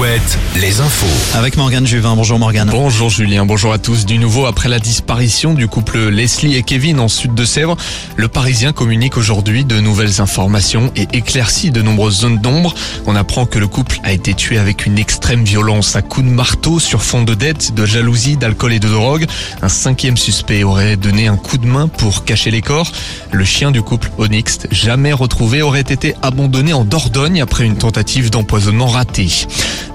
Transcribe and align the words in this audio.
Alouette, 0.00 0.38
les 0.58 0.80
infos. 0.80 1.36
Avec 1.36 1.58
Morgane 1.58 1.86
Juvin. 1.86 2.16
Bonjour 2.16 2.38
Morgane. 2.38 2.70
Bonjour 2.70 3.10
Julien, 3.10 3.44
bonjour 3.44 3.70
à 3.70 3.76
tous. 3.76 4.06
Du 4.06 4.18
nouveau, 4.18 4.46
après 4.46 4.70
la 4.70 4.78
disparition 4.78 5.52
du 5.52 5.68
couple 5.68 6.08
Leslie 6.08 6.56
et 6.56 6.62
Kevin 6.62 7.00
en 7.00 7.08
sud 7.08 7.34
de 7.34 7.44
Sèvres, 7.44 7.76
le 8.16 8.28
Parisien 8.28 8.72
communique 8.72 9.18
aujourd'hui 9.18 9.66
de 9.66 9.78
nouvelles 9.78 10.22
informations 10.22 10.90
et 10.96 11.06
éclaircit 11.12 11.70
de 11.70 11.82
nombreuses 11.82 12.20
zones 12.20 12.38
d'ombre. 12.38 12.72
On 13.06 13.14
apprend 13.14 13.44
que 13.44 13.58
le 13.58 13.66
couple 13.66 14.00
a 14.02 14.12
été 14.12 14.32
tué 14.32 14.56
avec 14.56 14.86
une 14.86 14.98
extrême 14.98 15.44
violence 15.44 15.94
à 15.96 16.00
coups 16.00 16.26
de 16.26 16.32
marteau 16.32 16.78
sur 16.78 17.02
fond 17.02 17.22
de 17.22 17.34
dette, 17.34 17.74
de 17.74 17.84
jalousie, 17.84 18.38
d'alcool 18.38 18.72
et 18.72 18.80
de 18.80 18.88
drogue. 18.88 19.26
Un 19.60 19.68
cinquième 19.68 20.16
suspect 20.16 20.62
aurait 20.62 20.96
donné 20.96 21.26
un 21.26 21.36
coup 21.36 21.58
de 21.58 21.66
main 21.66 21.88
pour 21.88 22.24
cacher 22.24 22.50
les 22.50 22.62
corps. 22.62 22.90
Le 23.32 23.44
chien 23.44 23.70
du 23.70 23.82
couple 23.82 24.10
Onyx, 24.16 24.60
jamais 24.70 25.12
retrouvé, 25.12 25.60
aurait 25.60 25.80
été 25.80 26.14
abandonné 26.22 26.72
en 26.72 26.84
Dordogne 26.84 27.42
après 27.42 27.66
une 27.66 27.76
tentative 27.76 28.30
d'empoisonnement 28.30 28.86
ratée. 28.86 29.28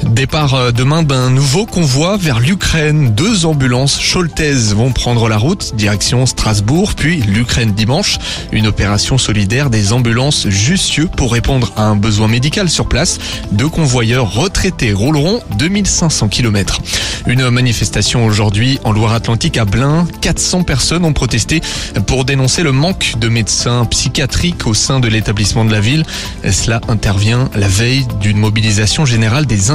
Départ 0.04 0.54
euh, 0.54 0.72
demain 0.72 1.04
d'un 1.04 1.30
nouveau 1.30 1.66
convoi 1.66 2.18
vers 2.18 2.40
l'Ukraine. 2.40 3.14
Deux 3.14 3.46
ambulances 3.46 4.00
Scholtez 4.00 4.74
vont 4.74 4.92
prendre 4.92 5.28
la 5.30 5.38
route, 5.38 5.76
direction 5.76 6.26
Strasbourg, 6.26 6.94
puis 6.96 7.18
l'Ukraine 7.22 7.74
dimanche. 7.74 8.18
Une 8.52 8.68
opération 8.68 9.18
solidaire 9.18 9.70
des 9.70 9.94
ambulances 9.94 10.48
Jussieu 10.50 11.08
pour 11.08 11.34
répondre 11.34 11.72
à 11.76 11.84
un 11.84 11.96
besoin 11.96 12.28
médical 12.28 12.70
sur 12.70 12.88
place. 12.88 13.20
Deux 13.52 13.70
convoyeurs 13.70 14.34
retraités 14.34 14.94
rouleront 14.94 15.42
2500 15.58 16.28
km. 16.30 16.82
Une 17.28 17.50
manifestation 17.50 18.26
aujourd'hui 18.26 18.80
en 18.84 18.92
Loire-Atlantique 18.92 19.58
à 19.58 19.66
Blain. 19.66 20.08
400 20.22 20.64
personnes 20.64 21.06
ont 21.06 21.14
protesté 21.14 21.62
pour 22.06 22.26
dénoncer 22.26 22.64
le 22.64 22.72
manque 22.72 23.16
de 23.20 23.30
médecins 23.30 23.86
psychiatriques 23.86 24.68
au 24.68 24.74
sein 24.74 25.00
de 25.00 25.08
l'établissement 25.08 25.66
de 25.66 25.72
la 25.72 25.80
ville. 25.80 26.04
Cela 26.50 26.82
intervient 26.88 27.50
la 27.56 27.68
veille 27.68 28.06
d'une 28.22 28.38
mobilisation 28.38 29.06
générale 29.06 29.46
des 29.46 29.72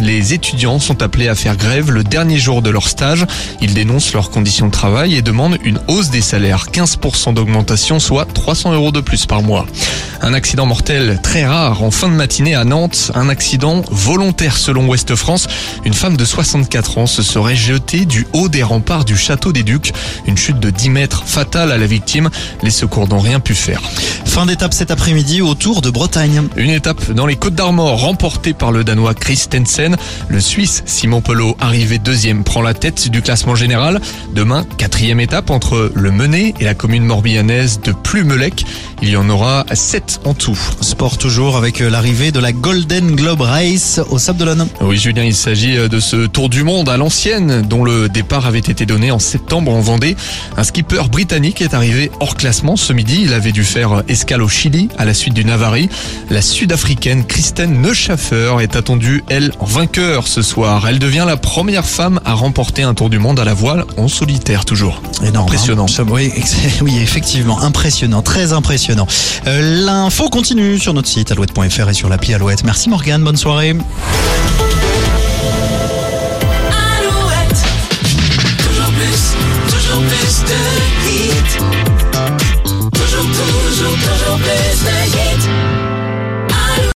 Les 0.00 0.34
étudiants 0.34 0.80
sont 0.80 1.00
appelés 1.00 1.28
à 1.28 1.36
faire 1.36 1.56
grève 1.56 1.92
le 1.92 2.02
dernier 2.02 2.38
jour 2.38 2.60
de 2.60 2.70
leur 2.70 2.88
stage. 2.88 3.24
Ils 3.60 3.72
dénoncent 3.72 4.12
leurs 4.12 4.30
conditions 4.30 4.66
de 4.66 4.72
travail 4.72 5.14
et 5.14 5.22
demandent 5.22 5.58
une 5.62 5.78
hausse 5.86 6.10
des 6.10 6.22
salaires. 6.22 6.66
15% 6.72 7.34
d'augmentation, 7.34 8.00
soit 8.00 8.24
300 8.24 8.72
euros 8.72 8.90
de 8.90 9.00
plus 9.00 9.26
par 9.26 9.42
mois. 9.42 9.64
Un 10.22 10.34
accident 10.34 10.66
mortel 10.66 11.20
très 11.22 11.44
rare 11.44 11.84
en 11.84 11.92
fin 11.92 12.08
de 12.08 12.14
matinée 12.14 12.56
à 12.56 12.64
Nantes. 12.64 13.12
Un 13.14 13.28
accident 13.28 13.82
volontaire 13.90 14.56
selon 14.56 14.88
Ouest 14.88 15.14
France. 15.14 15.46
Une 15.84 15.94
femme 15.94 16.16
de 16.16 16.24
64 16.24 16.98
ans 16.98 17.06
se 17.06 17.22
serait 17.22 17.54
jetée 17.54 18.06
du 18.06 18.26
haut 18.32 18.48
des 18.48 18.64
remparts 18.64 19.04
du 19.04 19.16
château 19.16 19.52
des 19.52 19.62
Ducs. 19.62 19.92
Une 20.26 20.36
chute 20.36 20.58
de 20.58 20.70
10 20.70 20.90
mètres 20.90 21.22
fatale 21.26 21.70
à 21.70 21.78
la 21.78 21.86
victime. 21.86 22.28
Les 22.62 22.70
secours 22.70 23.06
n'ont 23.06 23.20
rien 23.20 23.38
pu 23.38 23.54
faire. 23.54 23.82
Fin 24.24 24.46
d'étape 24.46 24.74
cet 24.74 24.90
après-midi 24.90 25.42
au 25.42 25.54
Tour 25.54 25.80
de 25.80 25.90
Bretagne. 25.90 26.42
Une 26.56 26.70
étape 26.70 27.12
dans 27.12 27.26
les 27.26 27.36
Côtes 27.36 27.54
d'Armor 27.54 28.00
remportée 28.00 28.52
par 28.52 28.72
le 28.72 28.82
Danois 28.82 29.14
Christensen. 29.44 29.96
Le 30.28 30.40
Suisse 30.40 30.82
Simon 30.86 31.20
Pelot, 31.20 31.56
arrivé 31.60 31.98
deuxième, 31.98 32.44
prend 32.44 32.62
la 32.62 32.72
tête 32.72 33.10
du 33.10 33.20
classement 33.20 33.54
général. 33.54 34.00
Demain, 34.34 34.64
quatrième 34.78 35.20
étape 35.20 35.50
entre 35.50 35.92
le 35.94 36.10
Menet 36.10 36.54
et 36.60 36.64
la 36.64 36.74
commune 36.74 37.04
morbihanaise 37.04 37.80
de 37.82 37.92
Plumelec. 37.92 38.64
Il 39.02 39.10
y 39.10 39.16
en 39.16 39.28
aura 39.28 39.66
sept 39.74 40.20
en 40.24 40.32
tout. 40.32 40.58
Sport 40.80 41.18
toujours 41.18 41.58
avec 41.58 41.82
euh, 41.82 41.90
l'arrivée 41.90 42.32
de 42.32 42.40
la 42.40 42.52
Golden 42.52 43.14
Globe 43.14 43.42
Race 43.42 44.00
au 44.08 44.18
Sable 44.18 44.38
d'Olonne. 44.38 44.66
Oui, 44.80 44.96
Julien, 44.96 45.24
il 45.24 45.34
s'agit 45.34 45.76
euh, 45.76 45.88
de 45.88 46.00
ce 46.00 46.26
tour 46.26 46.48
du 46.48 46.62
monde 46.62 46.88
à 46.88 46.96
l'ancienne, 46.96 47.62
dont 47.62 47.84
le 47.84 48.08
départ 48.08 48.46
avait 48.46 48.60
été 48.60 48.86
donné 48.86 49.10
en 49.10 49.18
septembre 49.18 49.72
en 49.72 49.80
Vendée. 49.80 50.16
Un 50.56 50.64
skipper 50.64 51.02
britannique 51.10 51.60
est 51.60 51.74
arrivé 51.74 52.10
hors 52.20 52.34
classement 52.34 52.76
ce 52.76 52.94
midi. 52.94 53.20
Il 53.24 53.34
avait 53.34 53.52
dû 53.52 53.64
faire 53.64 54.04
escale 54.08 54.40
au 54.40 54.48
Chili 54.48 54.88
à 54.96 55.04
la 55.04 55.12
suite 55.12 55.34
d'une 55.34 55.50
avarie. 55.50 55.90
La 56.30 56.40
sud-africaine 56.40 57.26
Kristen 57.26 57.82
Neuschaffer 57.82 58.56
est 58.62 58.76
attendue, 58.76 59.22
elle, 59.34 59.52
vainqueur 59.60 60.28
ce 60.28 60.42
soir. 60.42 60.86
Elle 60.88 61.00
devient 61.00 61.24
la 61.26 61.36
première 61.36 61.84
femme 61.84 62.20
à 62.24 62.34
remporter 62.34 62.84
un 62.84 62.94
tour 62.94 63.10
du 63.10 63.18
monde 63.18 63.40
à 63.40 63.44
la 63.44 63.52
voile 63.52 63.84
en 63.96 64.06
solitaire 64.06 64.64
toujours. 64.64 65.02
Énorme, 65.22 65.46
impressionnant. 65.46 65.86
Hein. 65.98 66.04
Oui, 66.82 66.98
effectivement, 67.00 67.60
impressionnant, 67.60 68.22
très 68.22 68.52
impressionnant. 68.52 69.06
Euh, 69.46 69.84
l'info 69.84 70.28
continue 70.28 70.78
sur 70.78 70.94
notre 70.94 71.08
site 71.08 71.32
alouette.fr 71.32 71.88
et 71.88 71.94
sur 71.94 72.08
l'appli 72.08 72.32
Alouette. 72.34 72.62
Merci 72.64 72.88
Morgane, 72.88 73.24
bonne 73.24 73.36
soirée. 73.36 73.74
Toujours 78.58 78.92
toujours 79.68 80.02
plus 80.02 80.44
de. 80.44 80.54
Toujours, 82.90 83.24
toujours, 83.24 83.92
toujours 83.92 84.38
plus. 84.38 84.73